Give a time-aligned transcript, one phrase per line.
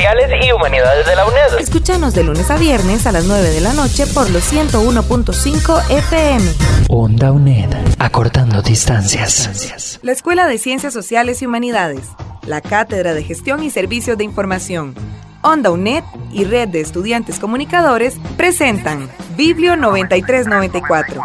[0.00, 1.60] y Humanidades de la UNED.
[1.60, 6.52] Escúchanos de lunes a viernes a las 9 de la noche por los 101.5 FM.
[6.88, 7.68] Onda UNED.
[7.98, 10.00] Acortando distancias.
[10.02, 12.08] La Escuela de Ciencias Sociales y Humanidades.
[12.46, 14.94] La Cátedra de Gestión y Servicios de Información.
[15.42, 21.22] Onda UNED y Red de Estudiantes Comunicadores presentan Biblio 9394.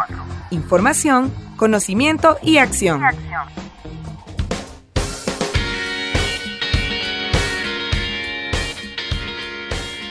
[0.50, 3.00] Información, conocimiento y acción.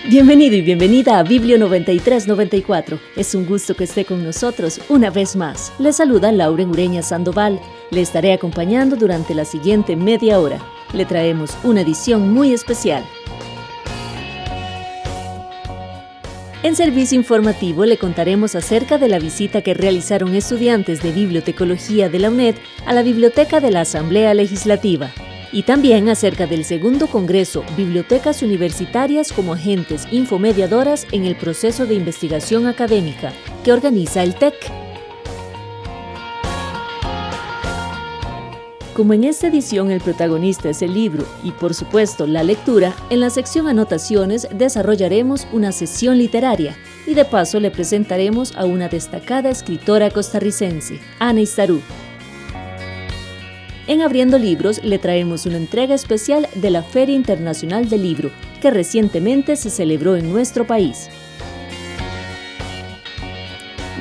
[0.08, 3.00] Bienvenido y bienvenida a Biblio 9394.
[3.16, 5.74] Es un gusto que esté con nosotros una vez más.
[5.80, 7.60] Le saluda Lauren Ureña Sandoval.
[7.90, 10.60] Le estaré acompañando durante la siguiente media hora.
[10.94, 13.04] Le traemos una edición muy especial.
[16.62, 22.20] En servicio informativo le contaremos acerca de la visita que realizaron estudiantes de bibliotecología de
[22.20, 25.12] la UNED a la biblioteca de la Asamblea Legislativa
[25.56, 31.96] y también acerca del segundo Congreso Bibliotecas Universitarias como Agentes Infomediadoras en el proceso de
[31.96, 33.32] investigación académica
[33.64, 34.54] que organiza el TEC.
[38.94, 43.22] Como en esta edición el protagonista es el libro y por supuesto la lectura, en
[43.22, 46.76] la sección Anotaciones desarrollaremos una sesión literaria
[47.08, 51.82] y de paso le presentaremos a una destacada escritora costarricense, Ana Istarú,
[53.88, 58.72] en Abriendo Libros le traemos una entrega especial de la Feria Internacional del Libro, que
[58.72, 61.10] recientemente se celebró en nuestro país.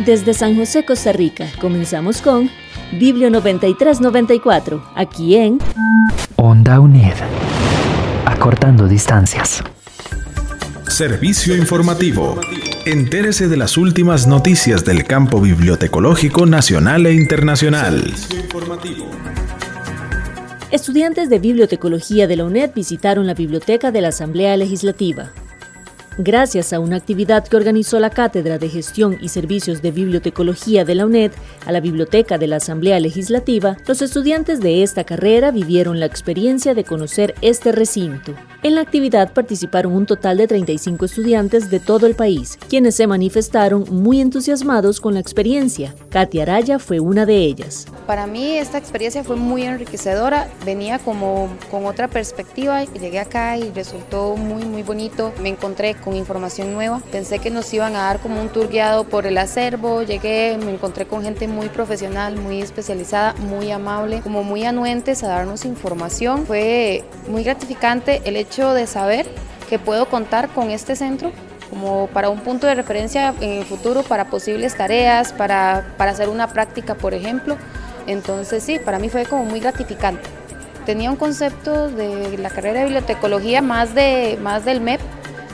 [0.05, 2.51] Desde San José, Costa Rica, comenzamos con
[2.93, 5.59] Biblio 9394, aquí en
[6.37, 7.15] Onda UNED,
[8.27, 9.63] acortando distancias.
[10.89, 12.39] Servicio informativo.
[12.85, 18.01] Entérese de las últimas noticias del campo bibliotecológico nacional e internacional.
[18.15, 19.07] Servicio informativo.
[20.71, 25.33] Estudiantes de bibliotecología de la UNED visitaron la biblioteca de la Asamblea Legislativa.
[26.17, 30.95] Gracias a una actividad que organizó la Cátedra de Gestión y Servicios de Bibliotecología de
[30.95, 31.33] la UNED
[31.67, 36.73] a la Biblioteca de la Asamblea Legislativa, los estudiantes de esta carrera vivieron la experiencia
[36.73, 38.33] de conocer este recinto.
[38.63, 43.09] En la actividad participaron un total de 35 estudiantes de todo el país, quienes se
[43.09, 45.97] manifestaron muy entusiasmados con la experiencia.
[46.11, 47.87] Katia Araya fue una de ellas.
[48.07, 53.73] Para mí esta experiencia fue muy enriquecedora, venía como con otra perspectiva, llegué acá y
[53.73, 57.01] resultó muy muy bonito, me encontré con información nueva.
[57.11, 60.73] Pensé que nos iban a dar como un tour guiado por el acervo, llegué, me
[60.73, 66.47] encontré con gente muy profesional, muy especializada, muy amable, como muy anuentes a darnos información.
[66.47, 69.27] Fue muy gratificante el hecho de saber
[69.69, 71.33] que puedo contar con este centro
[71.71, 76.29] como para un punto de referencia en el futuro para posibles tareas, para, para hacer
[76.29, 77.57] una práctica, por ejemplo.
[78.07, 80.29] Entonces sí, para mí fue como muy gratificante.
[80.85, 85.01] Tenía un concepto de la carrera de bibliotecología más, de, más del MEP,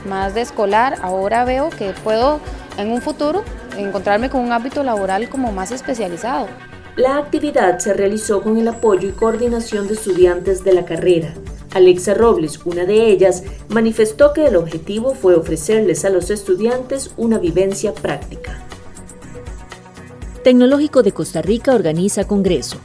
[0.05, 2.39] más de escolar, ahora veo que puedo
[2.77, 3.43] en un futuro
[3.77, 6.47] encontrarme con un ámbito laboral como más especializado.
[6.95, 11.33] La actividad se realizó con el apoyo y coordinación de estudiantes de la carrera.
[11.73, 17.37] Alexa Robles, una de ellas, manifestó que el objetivo fue ofrecerles a los estudiantes una
[17.37, 18.59] vivencia práctica.
[20.43, 22.77] Tecnológico de Costa Rica organiza Congreso.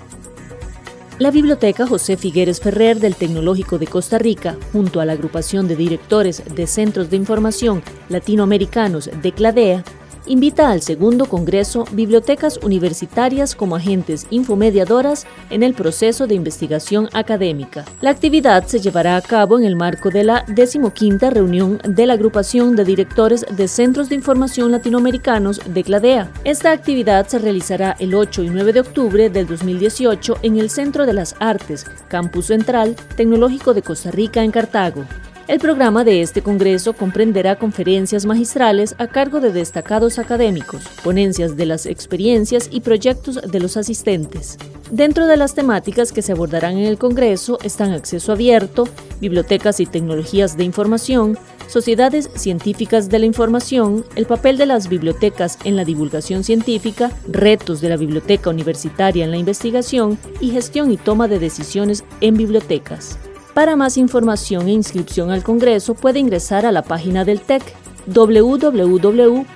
[1.18, 5.74] La Biblioteca José Figueres Ferrer del Tecnológico de Costa Rica, junto a la agrupación de
[5.74, 9.82] directores de centros de información latinoamericanos de CLADEA,
[10.26, 17.84] invita al segundo Congreso Bibliotecas Universitarias como agentes infomediadoras en el proceso de investigación académica.
[18.00, 22.14] La actividad se llevará a cabo en el marco de la decimoquinta reunión de la
[22.14, 26.30] agrupación de directores de centros de información latinoamericanos de CLADEA.
[26.44, 31.06] Esta actividad se realizará el 8 y 9 de octubre del 2018 en el Centro
[31.06, 35.04] de las Artes, Campus Central, Tecnológico de Costa Rica en Cartago.
[35.48, 41.66] El programa de este Congreso comprenderá conferencias magistrales a cargo de destacados académicos, ponencias de
[41.66, 44.58] las experiencias y proyectos de los asistentes.
[44.90, 48.88] Dentro de las temáticas que se abordarán en el Congreso están acceso abierto,
[49.20, 51.38] bibliotecas y tecnologías de información,
[51.68, 57.80] sociedades científicas de la información, el papel de las bibliotecas en la divulgación científica, retos
[57.80, 63.16] de la biblioteca universitaria en la investigación y gestión y toma de decisiones en bibliotecas.
[63.56, 67.62] Para más información e inscripción al Congreso puede ingresar a la página del TEC
[68.06, 69.46] www.tec.ac.cr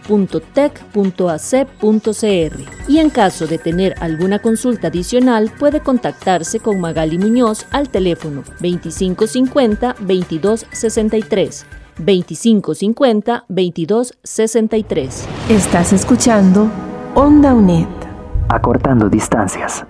[2.88, 8.43] y en caso de tener alguna consulta adicional puede contactarse con Magali Muñoz al teléfono
[8.61, 11.67] 2550 2263
[11.99, 15.29] 2550 2263.
[15.50, 16.70] Estás escuchando
[17.14, 17.85] Onda UNED.
[18.49, 19.85] Acortando distancias.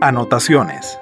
[0.00, 0.99] Anotaciones.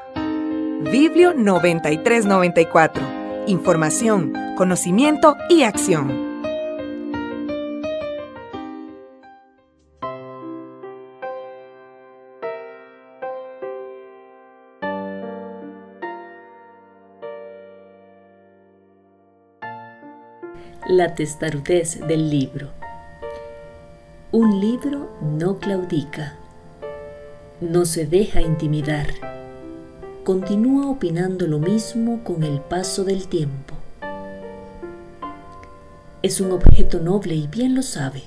[0.80, 3.02] Biblio 9394.
[3.48, 6.28] Información, conocimiento y acción.
[20.86, 22.68] La testarudez del libro.
[24.30, 26.36] Un libro no claudica,
[27.60, 29.37] no se deja intimidar
[30.28, 33.74] continúa opinando lo mismo con el paso del tiempo.
[36.20, 38.24] Es un objeto noble y bien lo sabe.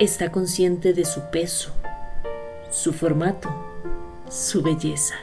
[0.00, 1.70] Está consciente de su peso,
[2.72, 3.50] su formato,
[4.28, 5.14] su belleza.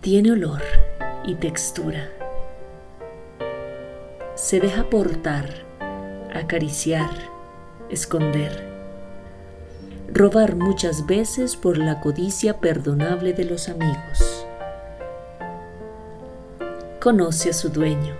[0.00, 0.62] Tiene olor
[1.24, 2.08] y textura.
[4.36, 5.48] Se deja portar,
[6.32, 7.10] acariciar,
[7.90, 8.65] esconder
[10.16, 14.46] robar muchas veces por la codicia perdonable de los amigos.
[17.00, 18.14] Conoce a su dueño.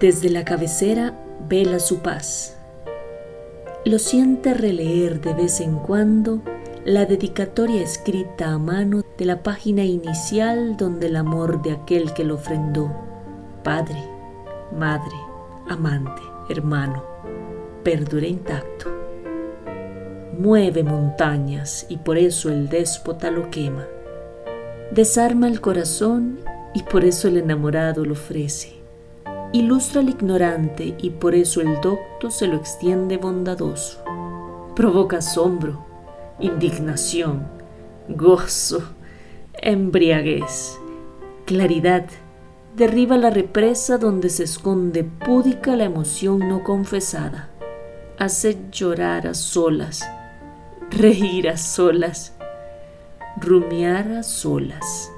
[0.00, 1.16] Desde la cabecera
[1.48, 2.56] vela su paz.
[3.84, 6.42] Lo siente releer de vez en cuando
[6.84, 12.24] la dedicatoria escrita a mano de la página inicial donde el amor de aquel que
[12.24, 12.90] lo ofrendó,
[13.62, 14.02] padre,
[14.76, 15.16] madre,
[15.68, 17.04] amante, hermano,
[17.84, 19.01] perdura intacto
[20.38, 23.86] mueve montañas y por eso el déspota lo quema.
[24.90, 26.38] Desarma el corazón
[26.74, 28.74] y por eso el enamorado lo ofrece.
[29.52, 34.02] Ilustra al ignorante y por eso el docto se lo extiende bondadoso.
[34.74, 35.84] Provoca asombro,
[36.40, 37.46] indignación,
[38.08, 38.82] gozo,
[39.54, 40.78] embriaguez,
[41.44, 42.06] claridad.
[42.76, 47.50] Derriba la represa donde se esconde púdica la emoción no confesada.
[48.18, 50.02] Hace llorar a solas
[50.92, 52.34] reír a solas,
[53.40, 55.10] rumiar a solas,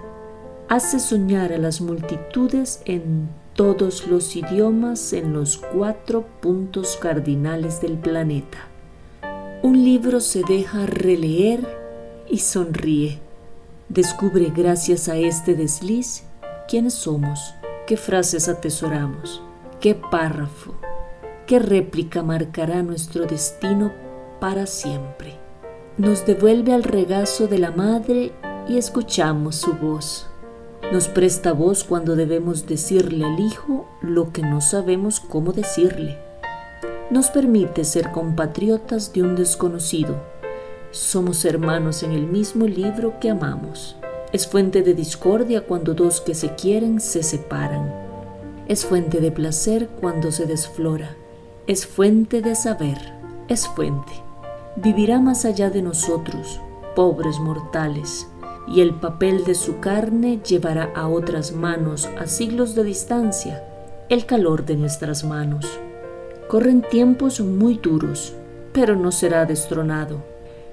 [0.69, 7.99] hace soñar a las multitudes en todos los idiomas en los cuatro puntos cardinales del
[7.99, 8.69] planeta.
[9.63, 11.67] Un libro se deja releer
[12.29, 13.19] y sonríe.
[13.89, 16.25] Descubre gracias a este desliz
[16.69, 17.55] quiénes somos,
[17.87, 19.43] qué frases atesoramos,
[19.81, 20.75] qué párrafo,
[21.47, 23.93] qué réplica marcará nuestro destino
[24.41, 25.44] para siempre
[25.97, 28.33] nos devuelve al regazo de la madre
[28.69, 30.27] y escuchamos su voz.
[30.93, 36.19] Nos presta voz cuando debemos decirle al hijo lo que no sabemos cómo decirle.
[37.11, 40.21] Nos permite ser compatriotas de un desconocido.
[40.91, 43.97] Somos hermanos en el mismo libro que amamos.
[44.33, 47.95] Es fuente de discordia cuando dos que se quieren se separan.
[48.67, 51.15] Es fuente de placer cuando se desflora.
[51.69, 52.99] Es fuente de saber.
[53.49, 54.24] Es fuente
[54.77, 56.61] vivirá más allá de nosotros,
[56.95, 58.29] pobres mortales,
[58.67, 63.63] y el papel de su carne llevará a otras manos a siglos de distancia
[64.09, 65.67] el calor de nuestras manos.
[66.49, 68.35] Corren tiempos muy duros,
[68.73, 70.23] pero no será destronado.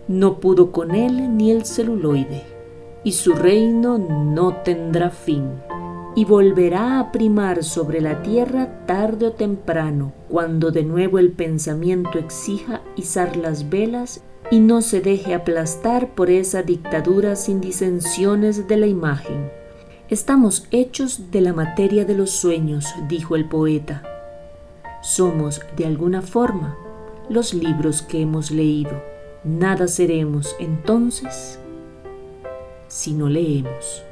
[0.07, 2.43] No pudo con él ni el celuloide,
[3.03, 5.49] y su reino no tendrá fin
[6.15, 12.19] y volverá a primar sobre la tierra tarde o temprano, cuando de nuevo el pensamiento
[12.19, 18.77] exija izar las velas y no se deje aplastar por esa dictadura sin disensiones de
[18.77, 19.49] la imagen.
[20.09, 24.03] Estamos hechos de la materia de los sueños, dijo el poeta.
[25.01, 26.77] Somos, de alguna forma,
[27.29, 28.91] los libros que hemos leído.
[29.45, 31.57] Nada seremos entonces
[32.89, 34.03] si no leemos.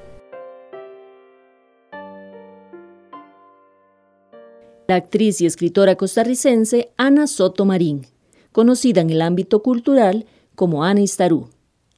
[4.90, 8.08] La actriz y escritora costarricense Ana Soto Marín,
[8.52, 11.50] conocida en el ámbito cultural como Ana Istarú.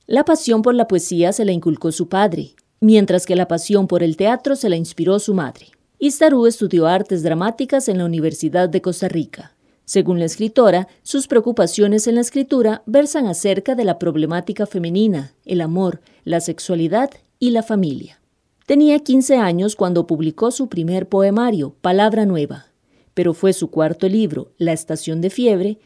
[0.08, 4.04] La pasión por la poesía se la inculcó su padre, mientras que la pasión por
[4.04, 5.68] el teatro se la inspiró su madre.
[6.00, 9.56] Istarú estudió artes dramáticas en la Universidad de Costa Rica.
[9.86, 15.62] Según la escritora, sus preocupaciones en la escritura versan acerca de la problemática femenina, el
[15.62, 18.20] amor, la sexualidad y la familia.
[18.66, 22.71] Tenía 15 años cuando publicó su primer poemario, Palabra Nueva,
[23.22, 25.78] pero fue su cuarto libro, La Estación de Fiebre,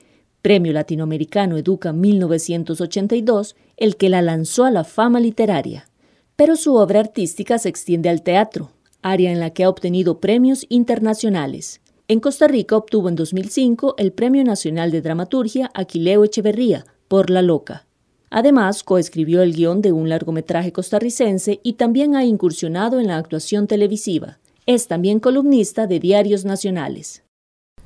[0.41, 5.89] Premio Latinoamericano Educa 1982, el que la lanzó a la fama literaria.
[6.37, 10.65] Pero su obra artística se extiende al teatro, área en la que ha obtenido premios
[10.69, 11.81] internacionales.
[12.07, 17.41] En Costa Rica obtuvo en 2005 el Premio Nacional de Dramaturgia Aquileo Echeverría por La
[17.41, 17.85] Loca.
[18.29, 23.67] Además, coescribió el guion de un largometraje costarricense y también ha incursionado en la actuación
[23.67, 24.39] televisiva.
[24.67, 27.24] Es también columnista de diarios nacionales.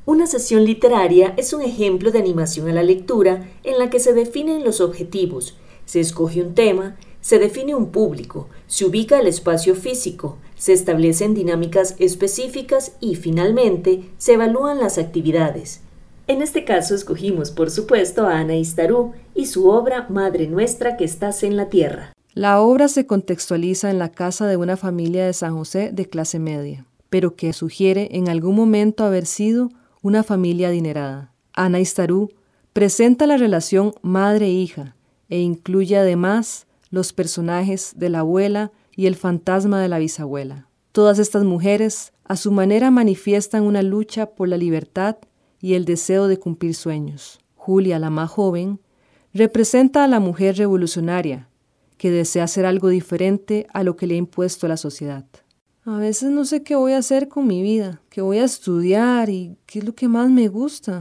[0.05, 4.13] Una sesión literaria es un ejemplo de animación a la lectura en la que se
[4.13, 9.75] definen los objetivos, se escoge un tema, se define un público, se ubica el espacio
[9.75, 15.81] físico, se establecen dinámicas específicas y, finalmente, se evalúan las actividades.
[16.27, 21.03] En este caso escogimos, por supuesto, a Ana Istarú y su obra Madre Nuestra que
[21.03, 22.13] estás en la tierra.
[22.35, 26.37] La obra se contextualiza en la casa de una familia de San José de clase
[26.37, 31.33] media, pero que sugiere en algún momento haber sido una familia adinerada.
[31.53, 32.29] Ana Istarú
[32.73, 34.95] presenta la relación madre-hija
[35.29, 40.67] e incluye además los personajes de la abuela y el fantasma de la bisabuela.
[40.91, 45.17] Todas estas mujeres a su manera manifiestan una lucha por la libertad
[45.61, 47.39] y el deseo de cumplir sueños.
[47.55, 48.79] Julia, la más joven,
[49.33, 51.49] representa a la mujer revolucionaria
[51.97, 55.25] que desea hacer algo diferente a lo que le ha impuesto la sociedad.
[55.91, 59.27] A veces no sé qué voy a hacer con mi vida, qué voy a estudiar
[59.31, 60.99] y qué es lo que más me gusta.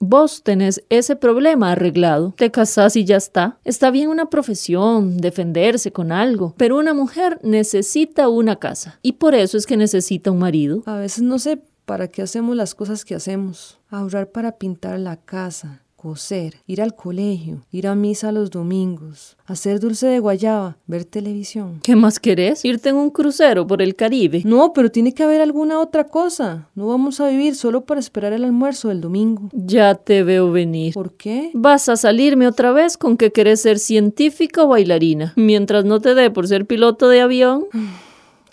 [0.00, 3.60] Vos tenés ese problema arreglado, te casás y ya está.
[3.62, 9.36] Está bien una profesión, defenderse con algo, pero una mujer necesita una casa y por
[9.36, 10.82] eso es que necesita un marido.
[10.86, 13.78] A veces no sé para qué hacemos las cosas que hacemos.
[13.88, 19.80] Ahorrar para pintar la casa, coser, ir al colegio, ir a misa los domingos, hacer
[19.80, 21.80] dulce de guayaba, ver televisión.
[21.82, 22.64] ¿Qué más querés?
[22.64, 24.42] ¿Irte en un crucero por el Caribe?
[24.44, 26.68] No, pero tiene que haber alguna otra cosa.
[26.76, 29.48] No vamos a vivir solo para esperar el almuerzo del domingo.
[29.52, 30.94] Ya te veo venir.
[30.94, 31.50] ¿Por qué?
[31.54, 36.14] Vas a salirme otra vez con que querés ser científica o bailarina, mientras no te
[36.14, 37.64] dé por ser piloto de avión.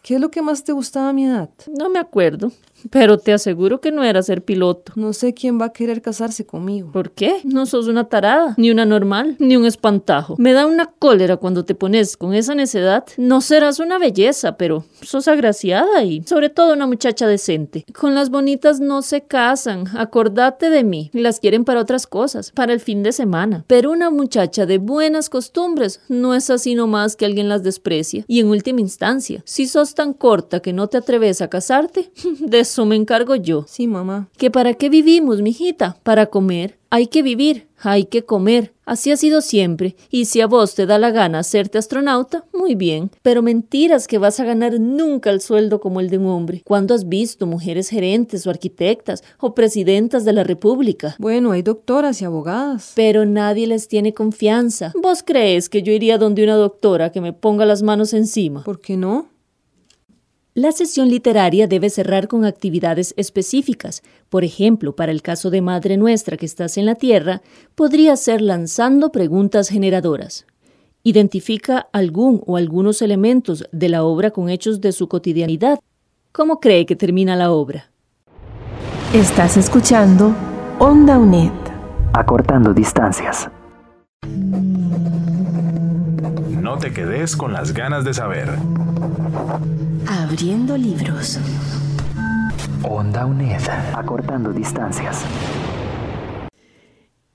[0.04, 1.50] ¿Qué es lo que más te gustaba a mi edad?
[1.80, 2.52] No me acuerdo.
[2.90, 4.92] Pero te aseguro que no era ser piloto.
[4.98, 6.92] No sé quién va a querer casarse conmigo.
[6.92, 7.38] ¿Por qué?
[7.46, 10.36] No sos una tarada, ni una normal, ni un espantajo.
[10.38, 13.06] Me da una cólera cuando te pones con esa necedad.
[13.16, 17.86] No serás una belleza, pero sos agraciada y sobre todo una muchacha decente.
[17.98, 21.10] Con las bonitas no se casan, acordate de mí.
[21.14, 23.64] Las quieren para otras cosas, para el fin de semana.
[23.68, 28.26] Pero una muchacha de buenas costumbres no es así nomás que alguien las desprecia.
[28.28, 32.60] Y en última instancia, si sos tan corta que no te atreves a casarte, de
[32.60, 33.66] eso me encargo yo.
[33.68, 34.30] Sí, mamá.
[34.38, 35.98] ¿Que para qué vivimos, mijita?
[36.04, 36.80] Para comer.
[36.90, 38.72] Hay que vivir, hay que comer.
[38.86, 39.96] Así ha sido siempre.
[40.12, 43.10] Y si a vos te da la gana hacerte astronauta, muy bien.
[43.24, 46.62] Pero mentiras que vas a ganar nunca el sueldo como el de un hombre.
[46.66, 51.16] ¿Cuándo has visto mujeres gerentes o arquitectas o presidentas de la República?
[51.18, 52.92] Bueno, hay doctoras y abogadas.
[52.96, 54.92] Pero nadie les tiene confianza.
[55.02, 58.64] ¿Vos crees que yo iría donde una doctora que me ponga las manos encima?
[58.64, 59.33] ¿Por qué no?
[60.56, 64.04] La sesión literaria debe cerrar con actividades específicas.
[64.30, 67.42] Por ejemplo, para el caso de Madre Nuestra que estás en la Tierra,
[67.74, 70.46] podría ser lanzando preguntas generadoras.
[71.02, 75.80] Identifica algún o algunos elementos de la obra con hechos de su cotidianidad.
[76.32, 77.90] ¿Cómo cree que termina la obra?
[79.12, 80.36] Estás escuchando
[80.78, 81.52] Onda UNED.
[82.14, 83.50] Acortando distancias.
[86.74, 88.50] No te quedes con las ganas de saber.
[90.08, 91.38] Abriendo libros.
[92.82, 93.62] Onda UNED.
[93.94, 95.24] Acortando distancias.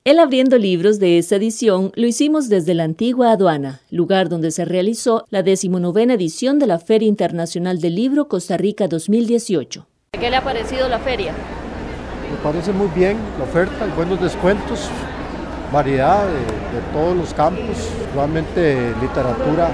[0.03, 4.65] El abriendo libros de esta edición lo hicimos desde la antigua aduana, lugar donde se
[4.65, 9.87] realizó la decimonovena edición de la Feria Internacional del Libro Costa Rica 2018.
[10.19, 11.31] ¿Qué le ha parecido la feria?
[12.29, 14.89] Me parece muy bien la oferta, hay buenos descuentos,
[15.71, 17.77] variedad de, de todos los campos,
[18.15, 19.69] realmente literatura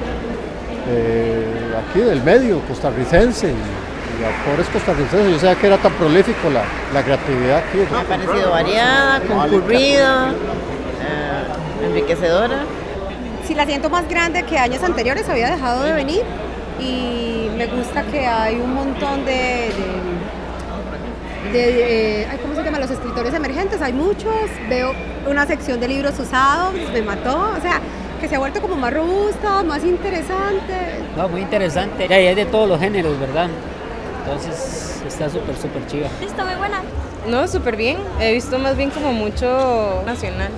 [0.89, 5.31] eh, aquí del medio costarricense y, y autores costarricenses.
[5.31, 7.79] Yo sabía que era tan prolífico la, la creatividad aquí.
[7.95, 12.59] Ha parecido variada, concurrida, eh, enriquecedora.
[13.47, 16.23] Sí, la siento más grande que años anteriores, había dejado de venir
[16.79, 19.69] y me gusta que hay un montón de, de,
[21.51, 22.79] de, eh, ¿cómo se llama?
[22.79, 24.33] Los escritores emergentes, hay muchos,
[24.69, 24.93] veo
[25.29, 27.79] una sección de libros usados, me mató, o sea,
[28.19, 30.73] que se ha vuelto como más robusta, más interesante.
[31.15, 33.49] No, muy interesante, ya, ya es de todos los géneros, ¿verdad?
[34.23, 36.07] Entonces está súper, súper chiva.
[36.21, 36.81] Está muy buena.
[37.27, 40.49] No, súper bien, he visto más bien como mucho nacional,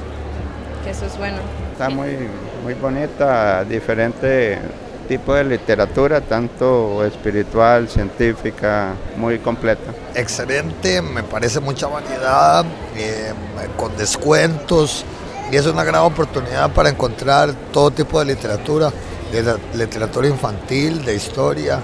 [0.84, 1.38] que eso es bueno.
[1.72, 2.18] Está muy,
[2.64, 4.60] muy bonita, diferente
[5.08, 9.94] tipo de literatura, tanto espiritual, científica, muy completa.
[10.14, 13.34] Excelente, me parece mucha variedad, eh,
[13.76, 15.06] con descuentos
[15.52, 18.92] y es una gran oportunidad para encontrar todo tipo de literatura,
[19.32, 21.80] de la literatura infantil, de historia,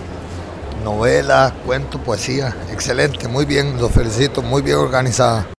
[0.84, 2.56] novela, cuento, poesía.
[2.72, 5.53] Excelente, muy bien, lo felicito, muy bien organizada.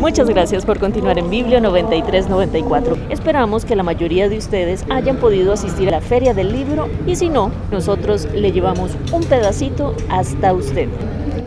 [0.00, 2.96] Muchas gracias por continuar en Biblio 9394.
[3.10, 7.16] Esperamos que la mayoría de ustedes hayan podido asistir a la Feria del Libro y
[7.16, 10.88] si no, nosotros le llevamos un pedacito hasta usted.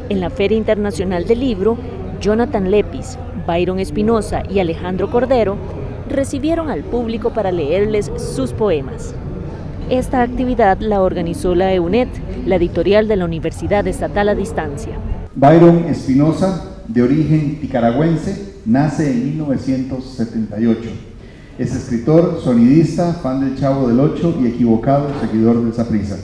[0.09, 1.79] En la Feria Internacional del Libro,
[2.21, 3.17] Jonathan Lepis,
[3.47, 5.57] Byron Espinosa y Alejandro Cordero
[6.07, 9.15] recibieron al público para leerles sus poemas.
[9.89, 12.09] Esta actividad la organizó la EUNET,
[12.45, 14.93] la editorial de la Universidad Estatal a Distancia.
[15.33, 20.89] Byron Espinosa de origen nicaragüense, nace en 1978.
[21.57, 26.17] Es escritor, sonidista, fan del Chavo del Ocho y equivocado seguidor de Saprisa.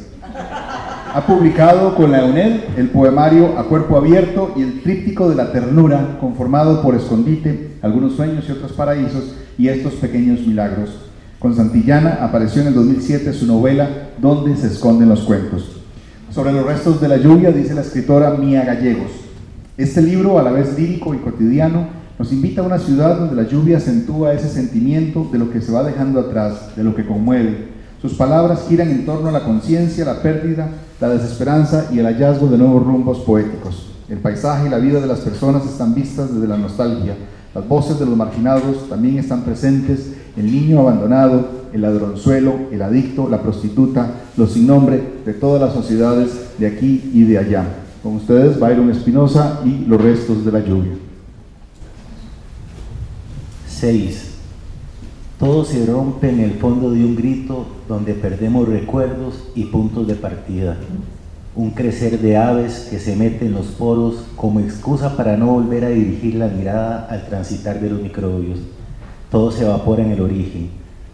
[1.11, 5.51] Ha publicado con la UNED el poemario A Cuerpo Abierto y el tríptico de la
[5.51, 10.91] ternura, conformado por Escondite, Algunos Sueños y Otros Paraísos y Estos Pequeños Milagros.
[11.39, 15.77] Con Santillana apareció en el 2007 su novela Donde se esconden los cuentos.
[16.29, 19.28] Sobre los restos de la lluvia dice la escritora Mía Gallegos.
[19.79, 21.87] Este libro, a la vez lírico y cotidiano,
[22.19, 25.71] nos invita a una ciudad donde la lluvia acentúa ese sentimiento de lo que se
[25.71, 27.69] va dejando atrás, de lo que conmueve.
[28.01, 30.67] Sus palabras giran en torno a la conciencia, la pérdida,
[30.99, 33.93] la desesperanza y el hallazgo de nuevos rumbos poéticos.
[34.09, 37.15] El paisaje y la vida de las personas están vistas desde la nostalgia.
[37.55, 40.11] Las voces de los marginados también están presentes.
[40.35, 45.71] El niño abandonado, el ladronzuelo, el adicto, la prostituta, los sin nombre de todas las
[45.71, 47.63] sociedades de aquí y de allá.
[48.01, 50.93] Con ustedes, Byron Espinosa y los restos de la lluvia.
[53.67, 54.35] 6.
[55.37, 60.15] Todo se rompe en el fondo de un grito donde perdemos recuerdos y puntos de
[60.15, 60.77] partida.
[61.55, 65.83] Un crecer de aves que se mete en los poros como excusa para no volver
[65.83, 68.59] a dirigir la mirada al transitar de los microbios.
[69.29, 70.69] Todo se evapora en el origen.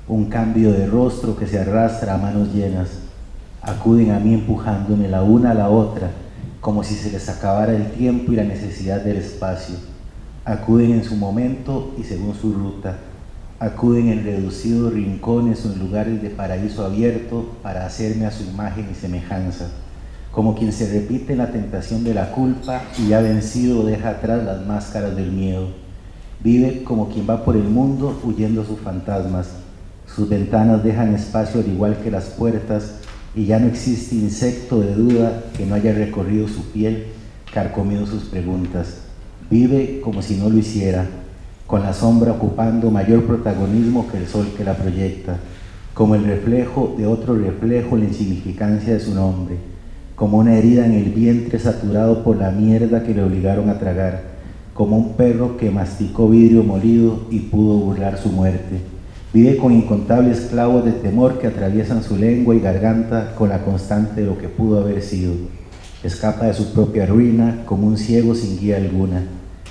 [0.07, 2.99] Un cambio de rostro que se arrastra a manos llenas.
[3.63, 6.11] Acuden a mí empujándome la una a la otra
[6.65, 9.75] como si se les acabara el tiempo y la necesidad del espacio.
[10.45, 12.97] Acuden en su momento y según su ruta.
[13.59, 18.87] Acuden en reducidos rincones o en lugares de paraíso abierto para hacerme a su imagen
[18.91, 19.67] y semejanza.
[20.31, 24.43] Como quien se repite en la tentación de la culpa y ya vencido deja atrás
[24.43, 25.67] las máscaras del miedo.
[26.43, 29.49] Vive como quien va por el mundo huyendo sus fantasmas.
[30.07, 33.01] Sus ventanas dejan espacio al igual que las puertas
[33.35, 37.07] y ya no existe insecto de duda que no haya recorrido su piel,
[37.53, 39.01] carcomido sus preguntas.
[39.49, 41.05] Vive como si no lo hiciera,
[41.67, 45.37] con la sombra ocupando mayor protagonismo que el sol que la proyecta,
[45.93, 49.57] como el reflejo de otro reflejo la insignificancia de su nombre,
[50.15, 54.35] como una herida en el vientre saturado por la mierda que le obligaron a tragar,
[54.73, 58.94] como un perro que masticó vidrio molido y pudo burlar su muerte
[59.35, 64.21] Vive con incontables clavos de temor que atraviesan su lengua y garganta con la constante
[64.21, 65.33] de lo que pudo haber sido.
[66.05, 69.23] Escapa de su propia ruina como un ciego sin guía alguna,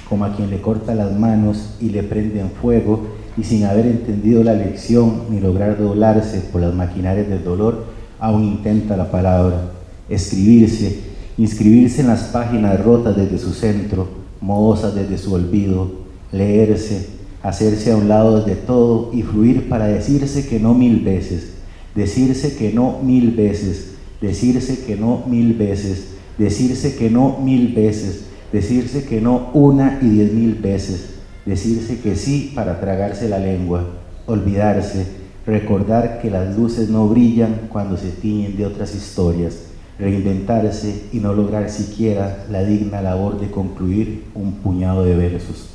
[0.06, 3.06] como a quien le corta las manos y le prende en fuego
[3.38, 7.86] y sin haber entendido la lección ni lograr doblarse por las maquinarias del dolor,
[8.20, 9.70] aún intenta la palabra,
[10.10, 10.98] escribirse,
[11.38, 14.08] inscribirse en las páginas rotas desde su centro,
[14.42, 15.90] mohosas desde su olvido,
[16.32, 17.13] leerse,
[17.44, 21.52] hacerse a un lado de todo y fluir para decirse que no mil veces,
[21.94, 26.06] decirse que no mil veces, decirse que no mil veces,
[26.38, 32.16] decirse que no mil veces, decirse que no una y diez mil veces, decirse que
[32.16, 33.90] sí para tragarse la lengua,
[34.26, 35.04] olvidarse,
[35.46, 39.66] recordar que las luces no brillan cuando se tiñen de otras historias,
[39.98, 45.73] reinventarse y no lograr siquiera la digna labor de concluir un puñado de versos.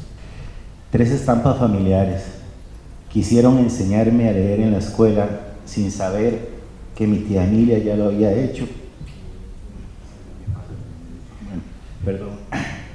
[0.92, 2.24] Tres estampas familiares
[3.10, 5.28] quisieron enseñarme a leer en la escuela
[5.66, 6.50] sin saber
[6.96, 8.68] que mi tía Emilia ya lo había hecho.
[12.04, 12.30] Perdón.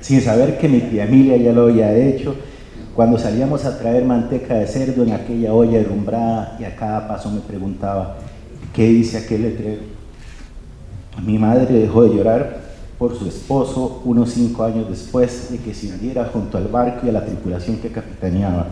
[0.01, 2.35] Sin saber que mi tía Emilia ya lo había hecho.
[2.97, 7.31] Cuando salíamos a traer manteca de cerdo en aquella olla herrumbrada y a cada paso
[7.31, 8.17] me preguntaba,
[8.73, 9.83] ¿qué dice aquel letrero?
[11.25, 12.64] Mi madre dejó de llorar
[12.99, 17.09] por su esposo unos cinco años después de que se hundiera junto al barco y
[17.09, 18.67] a la tripulación que capitaneaba.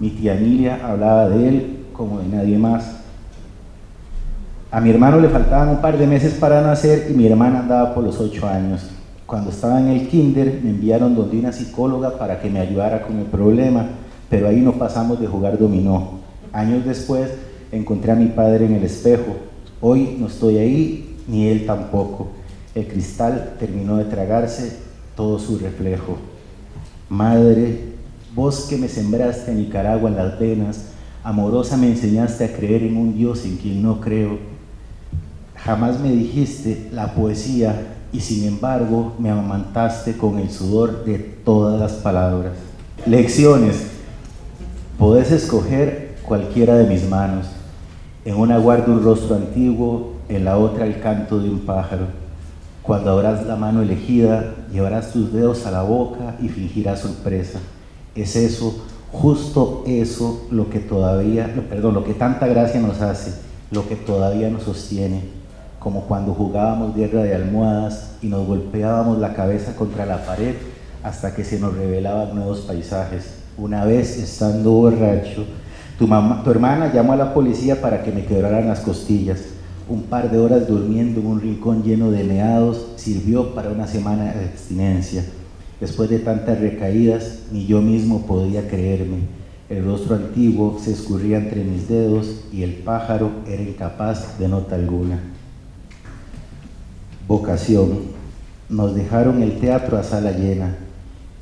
[0.00, 2.96] Mi tía Emilia hablaba de él como de nadie más.
[4.70, 7.94] A mi hermano le faltaban un par de meses para nacer y mi hermana andaba
[7.94, 8.90] por los ocho años.
[9.26, 13.18] Cuando estaba en el kinder me enviaron donde una psicóloga para que me ayudara con
[13.18, 13.86] el problema,
[14.28, 16.18] pero ahí no pasamos de jugar dominó.
[16.52, 17.30] Años después
[17.72, 19.36] encontré a mi padre en el espejo,
[19.80, 22.28] Hoy no estoy ahí, ni él tampoco.
[22.74, 24.78] El cristal terminó de tragarse
[25.16, 26.18] todo su reflejo.
[27.08, 27.94] Madre,
[28.34, 30.84] vos que me sembraste a Nicaragua en las venas,
[31.24, 34.38] amorosa me enseñaste a creer en un Dios en quien no creo.
[35.56, 41.80] Jamás me dijiste la poesía y sin embargo me amamantaste con el sudor de todas
[41.80, 42.52] las palabras.
[43.06, 43.86] Lecciones.
[44.98, 47.46] Podés escoger cualquiera de mis manos.
[48.24, 52.27] En una guarda un rostro antiguo, en la otra el canto de un pájaro.
[52.88, 57.58] Cuando abras la mano elegida, llevarás tus dedos a la boca y fingirás sorpresa.
[58.14, 63.34] Es eso, justo eso, lo que todavía, perdón, lo que tanta gracia nos hace,
[63.72, 65.36] lo que todavía nos sostiene
[65.78, 70.54] como cuando jugábamos guerra de almohadas y nos golpeábamos la cabeza contra la pared
[71.02, 73.34] hasta que se nos revelaban nuevos paisajes.
[73.58, 75.44] Una vez, estando borracho,
[75.98, 79.40] tu, tu hermana llamó a la policía para que me quebraran las costillas.
[79.88, 84.32] Un par de horas durmiendo en un rincón lleno de meados sirvió para una semana
[84.32, 85.24] de abstinencia.
[85.80, 89.18] Después de tantas recaídas, ni yo mismo podía creerme.
[89.68, 94.74] El rostro antiguo se escurría entre mis dedos y el pájaro era incapaz de nota
[94.74, 95.20] alguna
[97.28, 97.90] vocación,
[98.70, 100.78] nos dejaron el teatro a sala llena,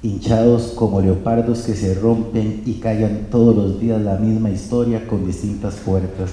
[0.03, 5.25] hinchados como leopardos que se rompen y callan todos los días la misma historia con
[5.25, 6.31] distintas puertas,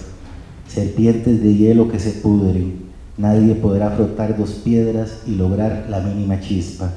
[0.68, 2.84] serpientes de hielo que se pudren,
[3.18, 6.92] nadie podrá frotar dos piedras y lograr la mínima chispa.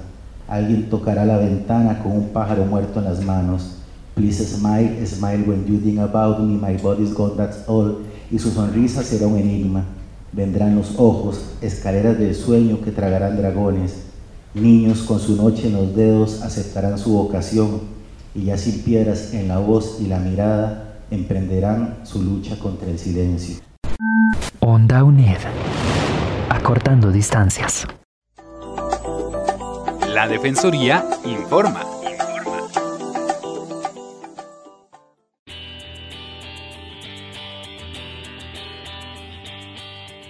[0.48, 3.78] Alguien tocará la ventana con un pájaro muerto en las manos.
[4.14, 7.98] Please smile, smile when you think about me, my body's gone, that's all.
[8.30, 9.84] Y su sonrisa será un enigma
[10.36, 13.94] vendrán los ojos, escaleras del sueño que tragarán dragones,
[14.54, 17.80] niños con su noche en los dedos aceptarán su vocación
[18.34, 22.98] y ya sin piedras en la voz y la mirada emprenderán su lucha contra el
[22.98, 23.56] silencio.
[24.60, 25.38] Onda UNED,
[26.48, 27.86] acortando distancias.
[30.08, 31.82] La Defensoría informa.